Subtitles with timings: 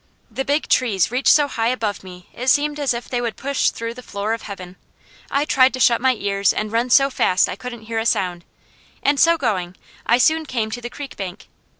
[0.31, 3.69] The big trees reached so high above me it seemed as if they would push
[3.69, 4.75] through the floor of Heaven.
[5.29, 8.43] I tried to shut my ears and run so fast I couldn't hear a sound,
[9.03, 9.77] and so going,
[10.07, 11.49] I soon came to the creek bank.